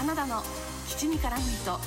[0.00, 0.40] 花田の
[0.86, 1.78] 七味からむと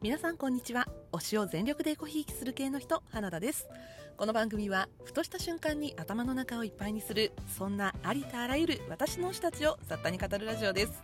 [0.00, 0.88] 皆さんこんにちは。
[1.12, 3.68] 推しを全力でごひいきする系の人花田です。
[4.16, 11.02] この番組はふとした瞬間に頭の中をいっぱいにするそんなありとあらゆる私の推したちを雑多に語るラジオです。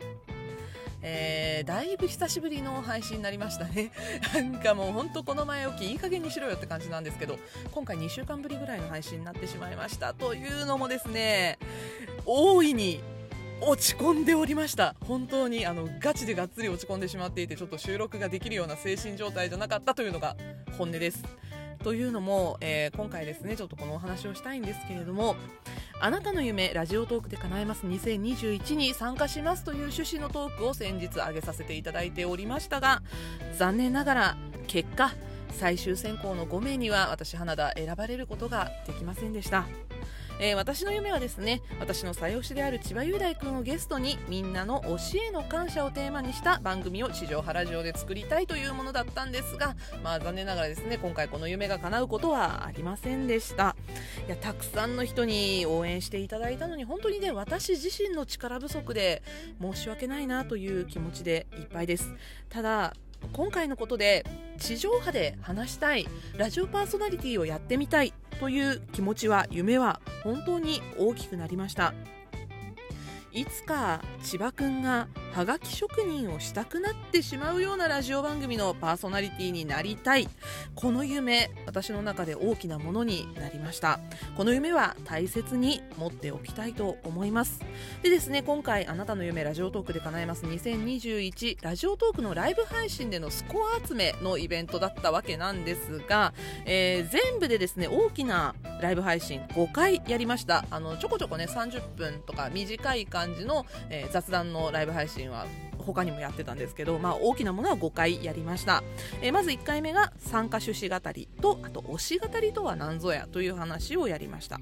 [1.03, 3.93] えー、だいぶ久しぶりの配信になりましたね。
[4.35, 7.39] なんかもうほんとこの前置きいい加減にしろよって感じなんですけど
[7.73, 11.59] 今回2週間ぶりぐらいの配信になってしまいましたというのもですね
[12.27, 13.01] 大いに
[13.63, 14.95] 落ち込んでおりました。
[15.07, 20.37] 本当にあのガチでがっつり落ち込んでしまっていてちょっと収録ができるような精神状態じゃなかったというのが
[20.79, 21.23] 本音です。
[21.83, 25.37] というのも、えー、今回ですねちょっとこのお話をしたいんですけれども
[26.03, 27.87] あなたの夢ラジオトークで叶えます。
[27.87, 33.03] 2021に参加しますという趣旨のトークを先日挙げさせていただいておりましたが
[33.59, 34.37] 残念ながら
[34.67, 35.13] 結果
[35.51, 39.67] 最終選考の5名には私花田選ばれることができませんでした。
[40.43, 53.77] えー、私の夢はですね私の最推しである千葉雄大君をゲストにみんなの推しへの感謝をテーマにした番組を地上波ラジオで作りたいというものだったんですが、まあ、残念ながらですね今回この夢が叶うことはありませんでした。
[54.27, 59.23] いやたくさんの人に応援していただいたのに本当にね私自身の力不足で
[59.61, 62.15] 申し訳ないなという気持ちでいっぱいです。
[62.49, 62.95] ただ
[63.35, 64.25] 今回のことで
[64.59, 71.93] 地上波で話したいラジオパーソナリティをやってみたいという気持ちは夢は本当に大きくなりました。
[73.33, 80.29] いつか千葉くんがはがき職人をしたくなってしまうようなラジオ番組のパーソナリティになりたい。
[80.75, 84.01] この夢私の中で大きなものになりました。
[84.37, 87.61] この夢は大切に持っておきたいと思います。
[88.03, 90.45] でですね今回あなたの夢ラジオトークで叶えます。
[90.47, 96.35] 2021ラジオトークのライブ配信でのスコア集めのイベントだったわけなんですが、
[96.67, 100.65] えー、全部でですね大きなライブ配信5回やりました。
[100.73, 105.47] あのちょこちょこね30分とか短い感じの、えー、雑談のライブ配信は
[105.79, 108.83] 他にもやってたんですけど、まあ、大きなものは5回やりました、
[109.23, 114.61] えー、まず1回目が参加趣旨語りとあと推し語りとは何ぞやという話をやりました。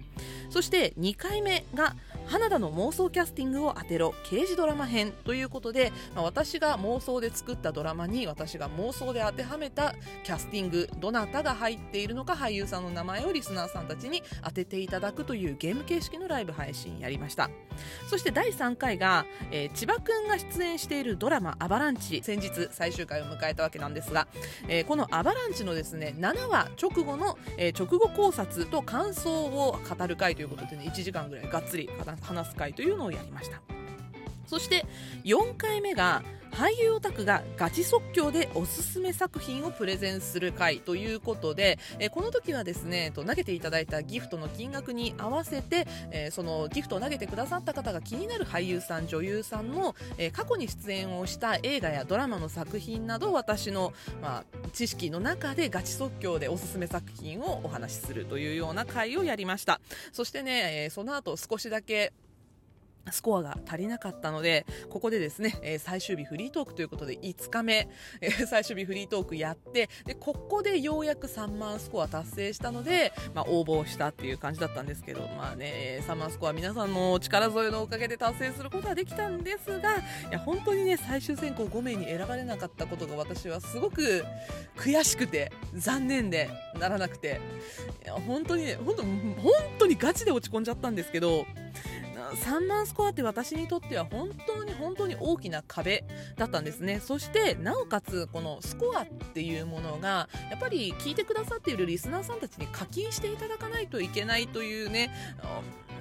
[0.50, 1.94] そして2回目が
[2.28, 4.15] 花田の妄想キャスティングを当てろ。
[4.22, 9.94] 刑事ドラマ編ということで、まあ、私が妄想で作ったドラマに私が妄想で当てはめた
[10.25, 17.49] キャスティングどなたが入っているのか俳優さんの名前をリスナーさんたちに当てていただくというゲーム形式のライブ配信やりました。
[18.11, 24.28] そして第3回が、えー、千葉くんが出演しているドラマ「アバランチ」先日最終回を迎えたわけなんですが、
[24.69, 31.89] えー、この「アバランチ」のですね7話直後の、えー、直後考察と感想を語る回ということで、ね、1時間ぐらいがっつり
[32.23, 33.61] 話す会というのをやりました。
[34.48, 34.86] そして
[35.25, 59.80] 4回目が俳優オタクがガチ即興でおすすめ作品をプレゼンする回ということで、えこの時はですねと投げていただいたギフトの金額に合わせて、えそのギフトを投げてくださった方が気になる俳優さん女優さんの、え過去に出演をした映画やドラマの作品など私の、まあ、知識の中でガチ即興でおすすめ作品をお話しするというような回をやりました。
[60.12, 62.12] そしてね、えその後少しだけ
[63.13, 67.89] スコアが足りなかったので、ここでですね、えー、最終日フリートークということで5日目、
[68.21, 84.25] えー、最終日フリートークやって、で、ここでようやく3万スコア達成したので、まあ、応募したっていう感じだったんですけど、まあね、3万スコア皆さんの力添えのおかげで達成することはできたんですが、いや、本当にね、最終選考5名に選ばれなかったことが私はすごく
[84.77, 87.41] 悔しくて、残念でならなくて、
[88.05, 91.47] いや、本当にね、本当、本当にガチで落ち込んじゃったんですけど、
[92.31, 96.05] 3万スコアって私にとっては本当に本当に大きな壁
[96.37, 97.00] だったんですね。
[97.00, 105.11] そしてなおかつこのスコアっていうものがやっぱり聞いてくださっているリスナーさんたちに課金していただかないといけないというね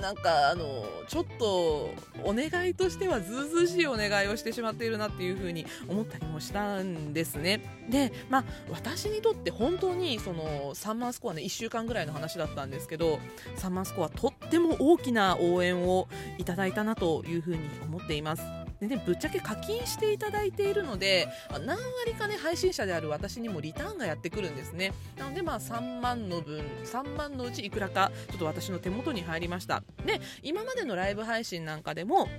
[0.02, 1.92] なんかあのちょっと
[2.24, 7.62] お願いとしてはずうずうしいお願いをしてしまっているなっていうふうに思ったりもしたんですね。
[7.90, 13.20] でまあ私にとって本当にその3万スコアね1週間ぐらいの話だったんですけど
[13.56, 16.08] サンマースコアとっても大きな応援を
[16.38, 18.57] いただいたなというふうに思っています。
[18.80, 21.28] でね、ぶっちゃけ課金していただいているので、
[21.66, 24.94] 何割かね、配信者である私にもリターンがやってくるんですね。
[25.18, 29.84] なので、まあ、3万の分、3万のうちいくらか、ちょっと私の手元に入りました。
[30.06, 32.30] で、今までのライブ配信なんかでも、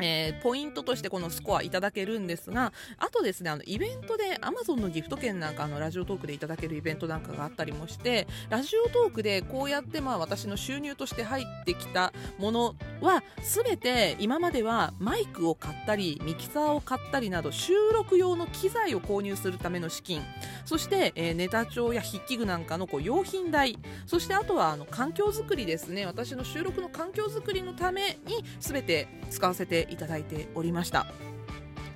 [0.00, 20.22] えー、ポイントとしてこのスコアいただけるんですが、あとですね、あの、イベントで Amazon のギフト券なんかのラジオトークでいただけるイベントなんかがあったりもして、ラジオトークでこうやってまあ私の収入として入ってきたものは全て今まではマイクを買ったりミキサーを買ったりなど収録用の機材を購入するための資金。
[20.64, 23.78] そして、えー、ネタ帳や筆記具なんかのこう用品代。
[24.06, 26.06] そしてあとはあの環境づくりですね。
[26.06, 31.06] 私の収録の環境づくりのために全て使わせていただいておりました。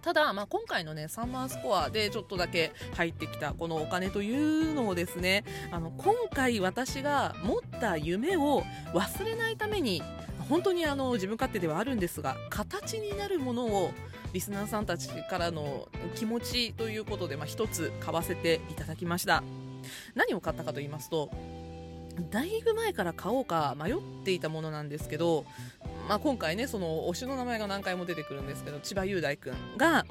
[0.02, 8.62] ただ、まあ、今回のねサンマースコアでちょっとだけ入ってきたこのお金というのをですねあの今回私が持った夢を
[8.94, 10.02] 忘れないために
[10.48, 13.92] 本当にあの自分勝手ではあるんですが形になるものを
[14.32, 19.42] リスナーさんたちからの気持ちということで、まあ、1つ買わせていただきました。
[20.14, 21.30] 何を買ったかと言いますと
[22.30, 25.44] だいぶ前から買おうか迷っていたものなんですけど、
[26.08, 30.04] まあ、今回ねその推しの名前が何回も出てくるんですけど千葉雄大君が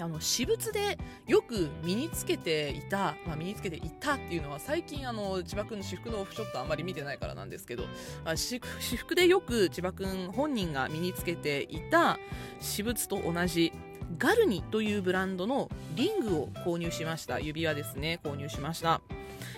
[0.00, 7.84] あの私物でよく身につけていた、まあ、身につけていたっていうのは最近あの千葉君の私服のオフショットあんまり見てないからなんですけど、
[8.24, 8.60] まあ、私
[8.96, 12.18] 服でよく千葉君本人が身につけていた
[12.60, 13.72] 私物と同じ
[14.16, 17.40] ガルニというブランドのリングを購入しました。
[17.40, 18.20] 指輪ですね。
[18.24, 19.02] 購入しました。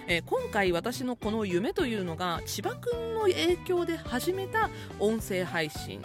[0.08, 6.02] えー、今回私のこの夢というのが千葉くんの影響で始めた音声配信。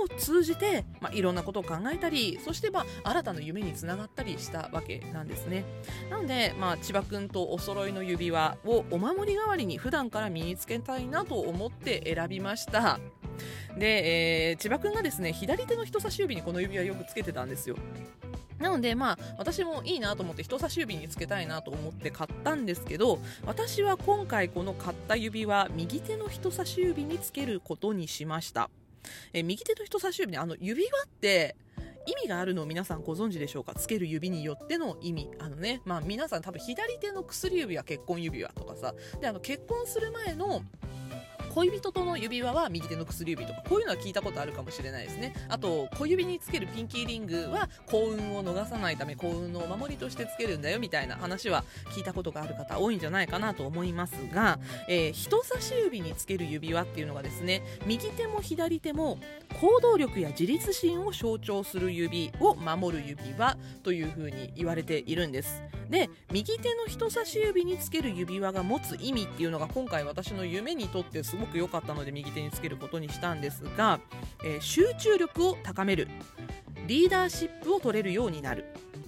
[0.00, 5.64] を通じて、まあ、いろんなことを考えたりそしてまあ新たな夢につながったりしたわけなんですね。
[6.10, 12.98] なので、まあ、千葉くんとお揃いの指輪をお守り代わりに普段から身につけたいなと思って選びました。
[13.76, 17.76] で、えー、千葉くんがですね左手の人差し指にこの指輪よくつけてたんですよ。
[18.58, 28.70] なのでまあ私もいいなと思って人差し指につけたいなと思って買ったんですけど私は今回この買った指輪右手の人差し指につけることにしました。
[29.32, 31.56] え右手と人差し指ねあの指輪って
[32.06, 33.74] 意味があるのを皆さんご存知でしょうか？
[33.74, 35.30] つける指によっての意味。
[35.38, 38.94] あのねまあ皆さん多分左手の薬指は結婚指輪とかさ。
[39.20, 40.62] であの結婚する前の
[41.54, 45.34] 恋人との指輪は右手の薬指とかこういうのは聞いたことあるかもしれないですね。
[45.48, 54.58] あと小指につけるピンキーリングは幸運を逃さないため幸運のお守りとしてつけるんだよみたいな話は聞いたことがある方多いんじゃないかなと思いますが、
[54.88, 59.18] えー、人差し指につける指輪っていうのがですね右手も左手も
[59.60, 65.62] 行動力や自立心を象徴する指を守る指輪というふうに言われているんです。
[65.90, 74.00] で右手の人差し指につける指輪が持つ意味っていうのが今回私の夢にとってすごく良かったので右手につけることにしたんですが、
[74.44, 76.08] えー、集中力を高める。
[76.86, 78.66] リーダーシップを取れるようになる。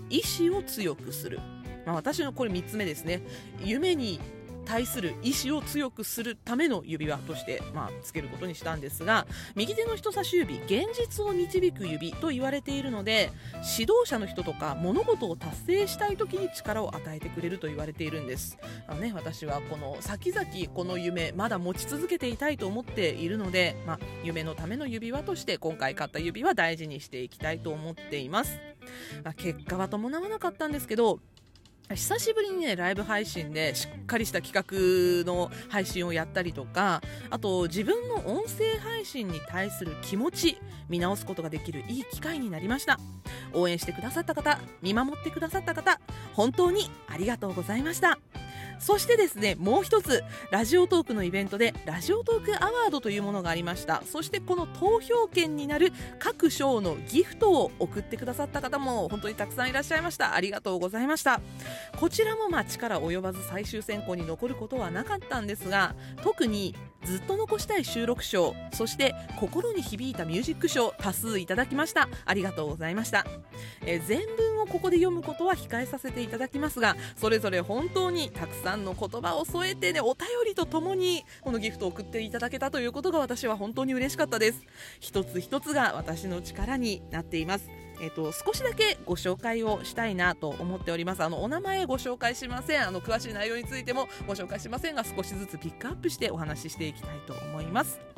[0.09, 1.41] 意志を強くする、
[1.85, 3.23] まあ、私のこれ3つ目ですね。
[3.63, 4.21] 夢に
[4.67, 13.31] 対する意志を強くするための指輪として、まあ、つけることにしたんですが右手の人差し指現実を導く指と言われているので
[13.79, 18.59] 指導者の人とか物事を達成したい時に力を与えてくれると言われているんです。
[18.87, 28.59] あの、ね、私はこの先々この夢まだ持ち続けていたいと思っているので、まあ、夢のための指輪として今回買った指輪大事にしていきたいと思っています、
[29.25, 31.21] まあ、結果は伴わなかったんですけど
[31.95, 34.53] 久しぶりにねライブ配信でしっかりした企
[35.25, 37.01] 画の配信をやったりとか
[37.31, 42.99] あと自分の音声配信に対する気持ち見直すことができるいい機会になりました。
[43.53, 46.01] 応援してくださった方見守ってくださった方
[46.35, 48.19] 本当にありがとうございました。
[48.79, 54.03] そしてですねもう一つラジオトークのイベントでラジオトークアワードというものがありました。
[54.05, 60.35] そしてこの投票権になる各賞のギフトを送ってくださった方も本当にたくさんいらっしゃいました。
[60.35, 61.41] ありがとうございました。
[61.99, 66.75] こちらもまあ力及ばず最終選考に残ることはなかったんですが特に
[67.07, 72.09] ずっと残したい収録賞そして心に響いたミュージック賞多数いただきました。
[72.25, 73.25] ありがとうございました、
[73.83, 84.65] えー、全文をここで読むことは控えさせていただきますがそれぞれ本当にたくさんの言葉を添えてねお便りとともにこのギフトを送っていただけたということが私は本当に嬉しかったです。
[85.01, 87.86] 一つ一つが私の力になっています。
[88.01, 91.23] えーと、少しだけご紹介をしたいなと思っております。
[91.23, 92.87] あのお名前ご紹介しません。
[92.87, 98.16] あの詳しい内容についてもご紹介しませんが少しずつピックアップしてお話ししていきたいと思います。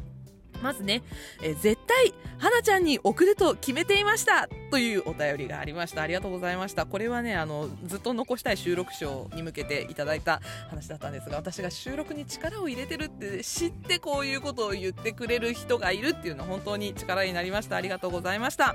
[0.63, 1.03] まずね、
[1.43, 6.03] えー、絶対、花ちゃんに送ると決めていましたというお便りがありました。
[6.03, 6.87] ありがとうございました。
[6.87, 17.77] これはね、あの、ずっと残したい収録賞に向けていただいた話だったんですが、私が収録に力を入れてるって知ってこういうことを言ってくれる人がいるっていうのは本当に力になりました。
[17.77, 18.75] ありがとうございました。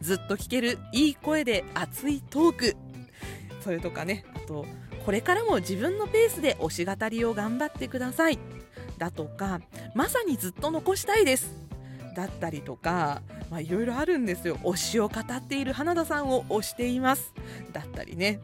[0.00, 2.76] ずっと聞けるいい声で熱いトーク。
[3.62, 4.66] それとかね、あと、
[5.04, 8.38] これからも自分のペースで推し語りを頑張ってください。
[8.98, 9.60] だとか
[9.94, 11.54] まさにずっと残したいです。
[12.14, 13.22] だったりとか
[13.60, 14.56] いろいろあるんですよ。
[14.64, 17.32] 推しを語っている花田さんを推しています。
[17.72, 18.40] だったりね。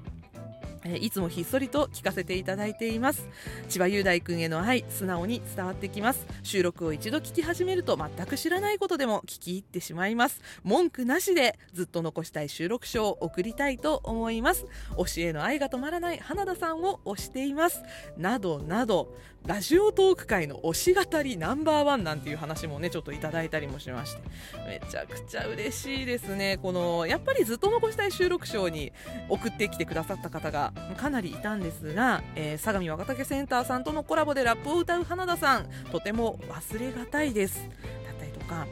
[1.00, 3.26] いつもひっそりと聞かせていただいています。
[3.70, 6.26] 千葉雄大君への愛素直に伝わってきます。
[6.42, 10.42] 収録を一度聞き始めると全く知らないことでも聞き入ってしまいます。
[10.62, 14.66] 文句なしでずっと残したい収録書を送りたいと思います。
[14.98, 17.82] 推しへの愛が止まらない花田さんを推しています。
[18.18, 24.22] などなどラジオトーク界の推し語りナンバーワンなんていう話もねちょっといただいたりもしまして。
[24.66, 26.58] めちゃくちゃ嬉しいですね。
[26.62, 28.92] このやっぱりずっと残したい収録賞に
[29.28, 35.66] 送ってきてくださった方がかなりいたんですが、えー、相模若竹センターさんとのコラボでラップを歌う花田さん。
[35.92, 37.68] とても忘れがたいです。
[38.06, 38.66] だったりとか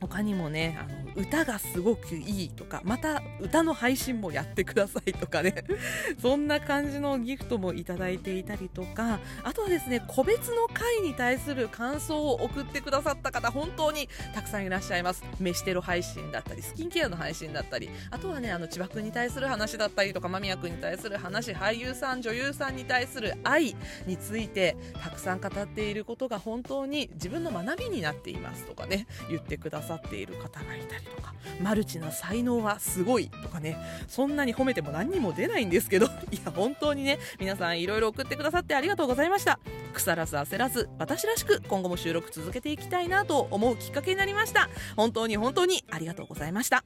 [0.00, 5.64] 他にもねあの歌がすごくいいとかまた歌の配信もやってくださいとかね。
[6.20, 15.24] そんな感じのギフトもいただいていたりとかあとはですね個別の回に対する感想を送ってくださった方本当にたくさんいらっしゃいます。
[15.40, 23.74] 飯テロ配信だったりスキンケアの配信だったりあとはねあの千葉君に対する話だったりとか間宮君に対する話俳優さん女優さんに対する愛
[24.06, 29.87] についてたくさん語っていることが本当に自分の学びになっていますとかね言ってください。
[29.88, 33.76] さっている方がいたりとかマルチな才能はすごいとかね
[34.06, 39.58] そんなに褒めても何にも出ないんですけど いや本当にね皆さんいろいろ送ってくださってありがとうございました。
[39.94, 44.68] 腐らず焦らず私らしく今後も収録続けていきたいなと思うきっかけになりました。
[44.96, 46.84] 本当に本当にありがとうございました。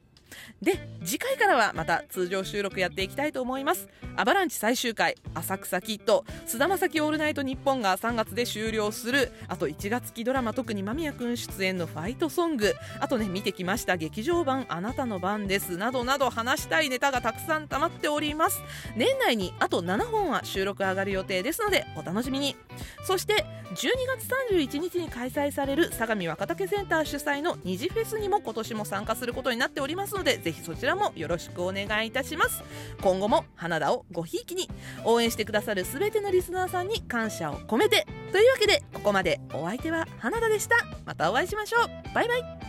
[0.60, 3.88] で次回からはまた通常収録やっていきたいと思います。
[4.16, 9.32] アバランチ最終回浅草キッド菅田将暉オールナイトニッポンが3月で終了する。
[9.48, 12.74] あと1月期ドラマ特に間宮君出演のファイトソング。
[13.00, 15.76] あとね見てきました劇場版あなたの番です。
[15.76, 18.60] などなど話したいネタがたくさん溜まっております。
[18.96, 22.56] 年内にあと7本は収録上がる予定ですのでお楽しみに。
[23.04, 32.62] そして12月31日に開催される相模若竹センター主催の二次フェスにも今年も参加することになっておりますのでぜひそちらもよろしくお願いいたします。
[33.02, 34.70] 今後も花田をごひいきに
[35.04, 38.06] 応援してくださる全てのリスナーさんに感謝を込めて。
[38.30, 40.76] というわけでここまでお相手は花田でした。
[41.04, 42.14] またお会いしましょう。
[42.14, 42.61] バイバイ。